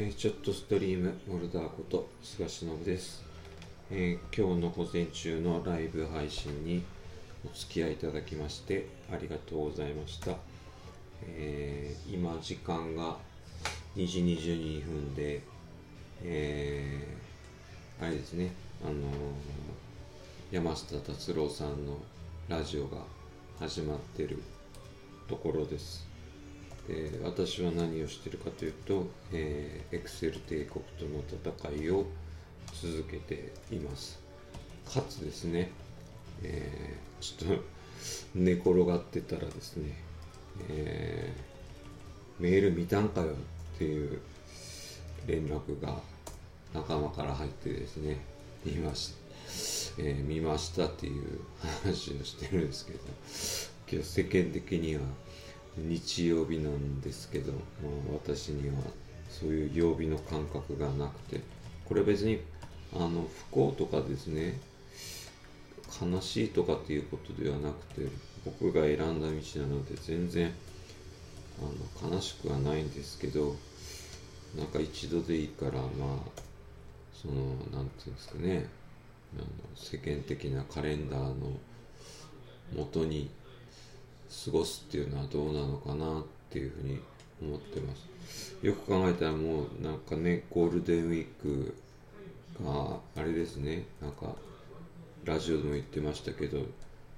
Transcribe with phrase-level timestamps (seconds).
[0.00, 3.24] えー、ちょっとストリームモルダーこと菅忍です、
[3.90, 6.84] えー、今日の午前中のライブ配信に
[7.44, 10.36] お付き合いいただきましてありがとうございました、
[11.24, 13.16] えー、今時間が
[13.96, 15.42] 2時22分で、
[16.22, 17.18] え、
[18.00, 18.52] あれですね
[18.84, 18.92] あの
[20.52, 21.98] 山下達郎さんの
[22.48, 22.98] ラジオが
[23.58, 24.40] 始まってる
[25.28, 26.07] ところです。
[26.88, 31.22] えー、私は何をしてるかというと、えー、エクセル帝国との
[31.70, 32.06] 戦いを
[32.72, 34.18] 続けています。
[34.92, 35.70] かつですね、
[36.42, 37.62] えー、ちょっと
[38.34, 39.94] 寝転がってたらですね、
[40.70, 43.32] えー、メール見たんかよ
[43.74, 44.20] っていう
[45.26, 45.98] 連絡が
[46.72, 48.18] 仲間から入ってですね
[48.64, 49.12] 見まし
[49.96, 51.40] た、えー、見ましたっていう
[51.82, 52.98] 話をしてるんですけど
[53.90, 55.02] 今日世間的には
[55.86, 58.74] 日曜日なんですけど、まあ、私には
[59.28, 61.40] そういう曜日の感覚がなくて
[61.84, 62.40] これ別に
[62.94, 64.58] あの不幸とかですね
[66.00, 68.08] 悲しいとかっていうことではなくて
[68.44, 70.52] 僕が選んだ道なので全然
[71.60, 73.56] あの悲しくはないんですけど
[74.56, 75.88] なんか一度でいいからまあ
[77.14, 77.34] その
[77.72, 78.66] 何て言うんですかね
[79.36, 79.44] あの
[79.76, 81.34] 世間的なカレンダーの
[82.76, 83.28] もとに
[84.44, 87.00] 過ごすっていうのはどうなのかなっていうふうに
[87.42, 88.56] 思ってます。
[88.62, 91.74] よく考えたらもうなんかねゴールデンウィーク
[92.62, 93.86] があれですね。
[94.02, 94.34] なんか
[95.24, 96.58] ラジオでも言ってましたけど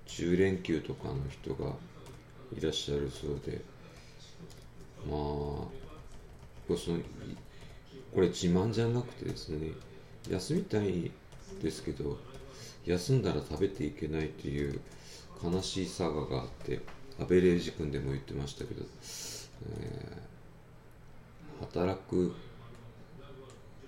[0.07, 1.73] 10連休とかの人が
[2.57, 3.61] いらっしゃるそうで。
[5.09, 5.17] まあ
[6.77, 6.99] その
[8.15, 9.71] これ自慢じゃなくてですね
[10.29, 11.11] 休みたい
[11.63, 12.19] ですけど
[12.85, 14.81] 休んだら食べていけないっていう
[15.43, 16.81] 悲しい佐賀があって。
[17.21, 18.83] アベレージ君でも言ってましたけど、
[19.79, 22.35] えー、働く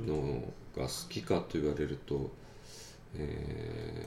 [0.01, 2.31] のが好きかと言われると、
[3.17, 4.07] え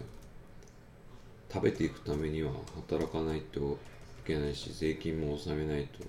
[1.50, 2.52] ー、食べていくためには
[2.88, 6.06] 働かないといけないし税金も納めないとい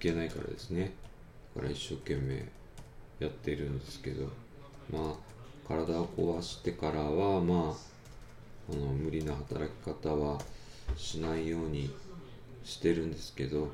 [0.00, 0.92] けないからですね。
[1.54, 2.44] だから一生懸命
[3.20, 4.26] やっているんですけど
[4.90, 7.76] まあ体を壊してからはま
[8.68, 10.40] ああの無理な働き方は
[10.96, 11.90] しないように
[12.64, 13.70] してるんですけど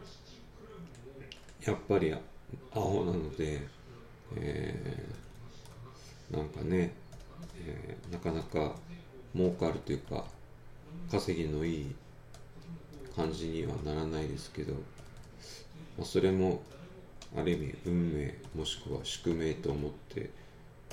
[1.64, 2.18] やっぱりア
[2.72, 3.60] ホなので、
[4.36, 6.94] えー、なんかね、
[7.64, 8.76] えー、なかなか
[9.34, 10.24] 儲かるというか
[11.10, 11.94] 稼ぎのいい
[13.14, 14.78] 感じにはならないですけど、ま
[16.02, 16.62] あ、それも
[17.36, 20.30] ある意味運命もしくは宿命と思って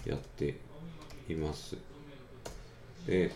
[0.05, 0.57] やって
[1.29, 1.77] います。
[3.07, 3.31] で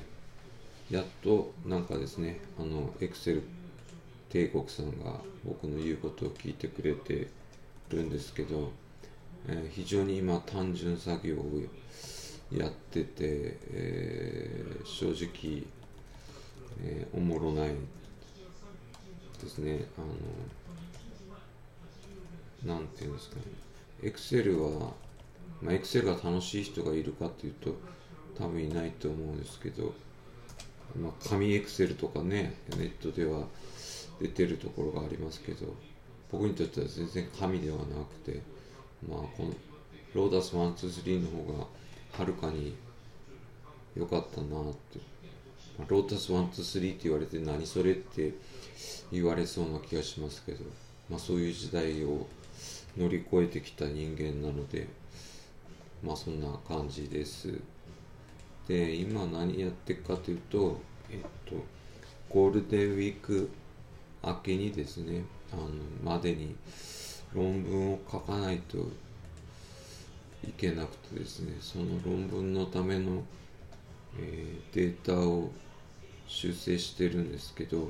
[0.90, 3.44] やっとなんかですねあのエクセル
[4.30, 7.28] 帝国さんが僕の言うことを聞いてくれて
[7.90, 8.72] るんですけど、
[9.48, 11.62] えー、非常に今単純作業を
[12.52, 15.64] やってて、えー、正直、
[16.84, 17.70] えー、おもろない
[19.42, 19.86] ですね。
[19.98, 20.02] あ
[22.68, 23.42] のなんていうんですかね。
[24.04, 24.94] エクセルは
[25.62, 27.76] まあ、エクセルが楽しい人がいるかっていうと
[28.38, 29.94] 多分いないと思うんですけど、
[30.96, 33.44] まあ、紙エクセルとかねネットでは
[34.20, 35.74] 出てるところがありますけど
[36.32, 37.84] 僕にとっては全然神ではな
[38.26, 38.42] くて
[39.08, 39.54] まあこの
[40.14, 41.66] ローダス123の方が
[42.12, 42.76] はるかに
[43.96, 45.00] 良かったなって、
[45.78, 48.34] まあ、ローダス123って言われて何それって
[49.12, 50.64] 言われそうな気がしますけど、
[51.10, 52.28] まあ、そういう時代を
[52.98, 54.88] 乗り越えてきた人間なので
[56.04, 57.54] まあそんな感じです。
[58.68, 61.20] で今何やってるかというとえっ
[61.50, 61.56] と
[62.30, 63.50] ゴールデンウィーク
[64.24, 65.70] 明けにですねあの
[66.04, 66.56] までに
[67.34, 68.78] 論文を書かないと
[70.44, 73.24] いけなくてですねその論文のための、
[74.18, 75.52] えー、データを
[76.28, 77.90] 修正してるんですけど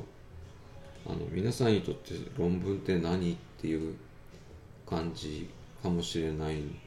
[1.06, 3.96] あの皆さんにとって論文って何っていう
[4.88, 5.50] 感じ
[5.82, 6.78] かもしれないん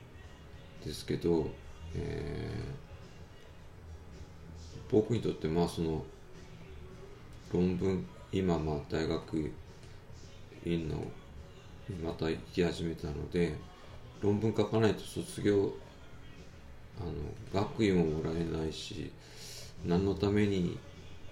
[0.84, 1.47] ですけど、
[1.95, 6.04] えー、僕にとってまあその
[7.53, 9.53] 論文今まあ大学
[10.65, 10.97] 院の
[12.03, 13.55] また行き始めたので
[14.23, 15.73] 論文書かないと卒業
[16.99, 19.13] あの学位ももらえないし
[19.84, 20.79] 何のために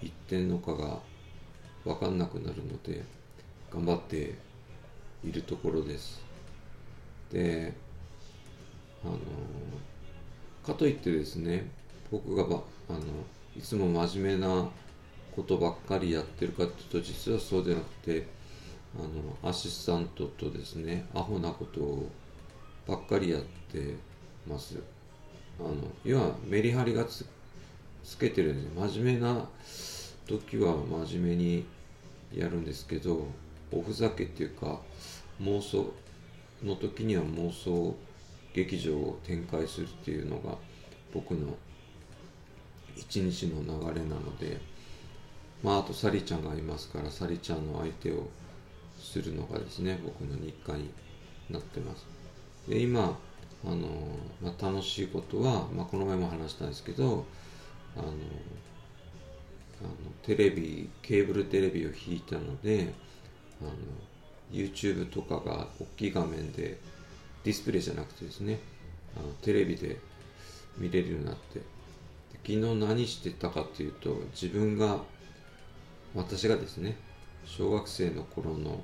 [0.03, 0.99] 行ってんのかが
[1.85, 3.03] 分かんなくなるので
[3.73, 4.35] 頑張って
[5.25, 6.21] いるところです。
[7.31, 7.73] で
[9.05, 9.19] あの
[10.67, 11.71] かといってですね
[12.11, 13.01] 僕があの
[13.57, 14.69] いつも真面目な
[15.35, 18.27] ことばっかりやってるかっていうと実はそうでなくて
[18.99, 19.03] あ
[19.45, 22.11] のアシスタントとですねアホなことを
[22.87, 23.43] ばっかりやっ
[23.73, 23.95] て
[24.47, 24.77] ます。
[25.61, 25.75] あの
[26.05, 27.27] 要はメリハリがつ
[28.03, 29.47] つけてるんで真面目な
[30.27, 30.75] 時は
[31.07, 31.67] 真面目に
[32.35, 33.27] やるんですけど
[33.71, 34.81] おふざけっていうか
[35.43, 35.93] 妄想
[36.63, 37.95] の時には妄想
[38.55, 40.57] 劇場を展開するっていうのが
[41.13, 41.55] 僕の
[42.97, 44.61] 一日の流れなので
[45.63, 48.29] まああとサリちゃんがいますからサリちゃんの相手を
[48.99, 50.91] するのがですね僕の日課に
[51.51, 52.07] なってます。
[52.69, 53.19] で今
[53.65, 53.77] あの、
[54.43, 57.27] まあ、楽しいことは、まあ、この前も話したんですけど
[57.97, 58.09] あの
[59.83, 59.91] あの
[60.23, 62.93] テレビケーブルテレビを引いたので
[63.61, 63.71] あの
[64.53, 66.79] YouTube とかが大きい画面で
[67.45, 68.59] ディスプレイじゃなくてですね
[69.17, 69.99] あのテレビで
[70.77, 71.61] 見れるようになって
[72.43, 75.01] 昨日何してたかっていうと自分が
[76.15, 76.97] 私がですね
[77.45, 78.83] 小学生の頃の、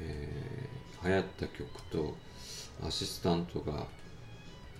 [0.00, 2.14] えー、流行った曲と
[2.86, 3.86] アシスタントが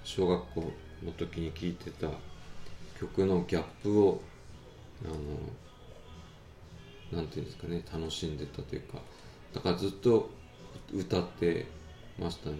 [0.04, 0.72] 小学校
[1.02, 2.08] の時に聴いてた
[2.98, 4.20] 曲のギャップを
[5.04, 5.14] あの
[7.18, 8.98] なんていうんですかね楽しんでたというか
[9.54, 10.28] だからずっと
[10.94, 11.66] 歌って
[12.18, 12.56] ましたね。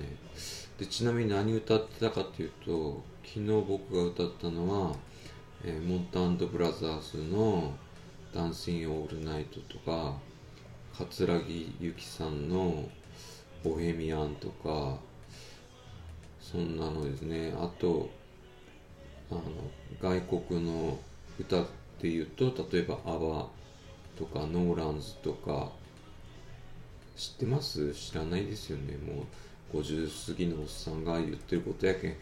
[0.79, 4.97] でちなみに何歌ってたかっていうと昨日僕が歌ったのは、
[5.65, 7.75] えー、モンターブラザーズの
[8.35, 10.17] 「ダンシング・オールナイト」とか
[10.97, 12.88] 桂木由紀さんの
[13.65, 14.99] 「ボヘミアン」とか
[16.41, 17.53] そんなのですね。
[17.56, 18.09] あと
[19.31, 19.43] あの
[20.00, 20.99] 外国の
[21.38, 21.67] 歌っ
[22.00, 23.49] ていうと例えば「アバ」
[24.19, 25.71] とか「ノーランズ」とか
[27.17, 27.93] 知ってます？
[27.94, 28.97] 知らないですよね。
[28.97, 29.26] も
[29.73, 32.17] う50過ぎのおっさんが言ってることやけん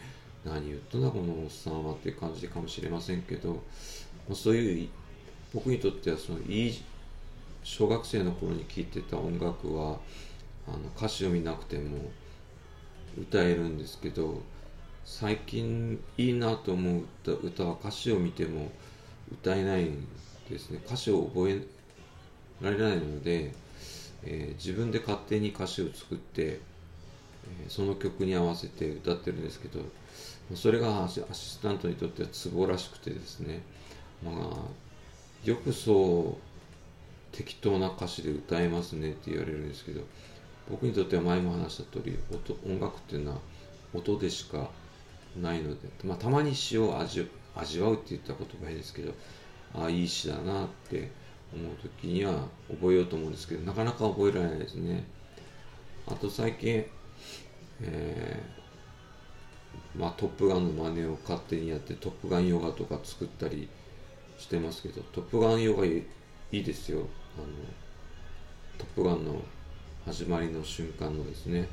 [0.45, 3.63] 何言っとんだこのおっさんはって感じかもしれませんけど、
[4.35, 4.89] そういう
[5.55, 6.83] 僕にとってはそのいい
[7.63, 9.99] 小学生の頃に聴いてた音楽は
[10.67, 11.99] あの歌詞を見なくても
[13.21, 14.41] 歌えるんですけど
[15.05, 17.03] 最近いいなと思う
[17.43, 18.71] 歌は歌詞を見ても
[19.33, 20.07] 歌えないん
[20.51, 20.81] ですね。
[20.87, 21.63] 歌詞を覚え
[22.61, 23.53] られないので
[24.25, 26.61] えー、自分で勝手に歌詞を作って、え、
[27.69, 29.81] その曲に合わせて歌ってるんですけど
[30.55, 33.61] それがアシスタントにとってはツボらしくてですね。
[34.25, 34.35] まあ
[35.45, 40.03] よくそう適当な歌詞で歌えますねって言われるんですけど
[40.71, 43.39] 僕にとっては前も話した通り音音楽っていうのは
[43.95, 44.69] 音でしか
[45.41, 49.13] ないので、まあ、たまに詩を味味わうって言った言葉ですけど
[49.75, 51.11] ああいい詩だなって
[51.55, 55.05] 思う時には覚えようと思うんですけどなかなか覚えられないですね。
[56.07, 56.85] あと最近
[57.81, 63.69] えー、まあ、トップガンの真似を勝手にやってトップガンヨガとか作ったり
[64.39, 66.05] してますけどトップガンヨガい
[66.53, 67.07] いですよ。
[67.37, 67.47] あの
[68.79, 69.43] トップガンの
[70.07, 71.69] 始まりの瞬間のですね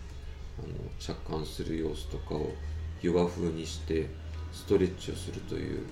[0.59, 2.51] あの着艦する様子とかを
[3.01, 4.09] ヨガ風にして
[4.51, 5.85] ストレッチをするという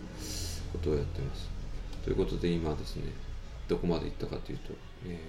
[0.71, 1.49] ことをやってます。
[2.03, 3.03] ということで今ですね
[3.67, 4.73] どこまで行ったかというと、
[5.05, 5.19] え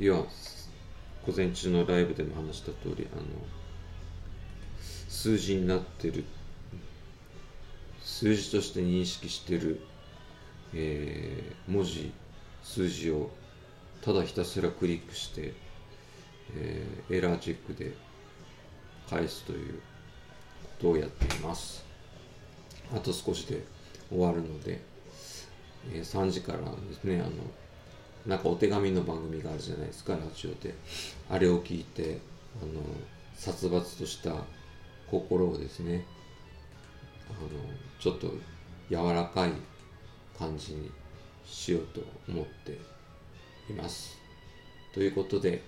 [0.00, 0.26] ー、要は
[1.26, 3.22] 午前中のライブでも話した通りあの
[5.08, 6.24] 数字になってる
[8.02, 9.80] 数字として認識してる、
[10.74, 12.12] えー、文字
[12.62, 13.30] 数字を
[14.02, 15.54] ただひたすらクリックして、
[16.56, 17.94] えー、エラーチェックで
[19.08, 19.80] 返すというこ
[20.78, 21.84] とをやっています。
[22.94, 23.64] あと少しで
[24.10, 24.80] 終わるので
[25.92, 27.30] えー、3時からですねあの
[28.26, 30.74] なんかお手紙の番組があるじゃないですかラジオで。
[31.28, 32.20] あれを聞いて
[32.62, 32.80] あの
[33.34, 34.32] 殺伐とした
[35.10, 36.06] 心をですね
[37.28, 37.48] あの
[38.00, 38.28] ちょっと
[38.88, 39.52] 柔らかい
[40.38, 40.90] 感じに
[41.46, 42.78] しようと思って
[43.70, 44.18] います。
[44.92, 45.62] ということで、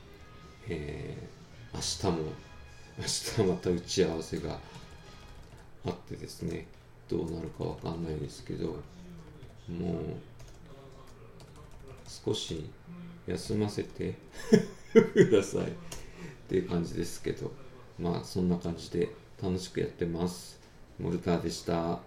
[0.69, 2.33] えー、明日も
[2.99, 4.59] 明日また打ち合わせが
[5.85, 6.67] あってですね
[7.09, 8.77] どうなるかわかんないですけど
[9.69, 10.17] もう
[12.09, 12.71] 少し
[13.27, 14.15] 休ませて
[14.95, 15.67] ください。
[15.67, 17.51] っていう感じですけど
[17.99, 19.11] まあそんな感じで
[19.43, 20.61] 楽しくやってます。
[20.99, 22.01] モルターでした。